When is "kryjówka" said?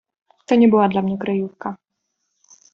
1.17-1.75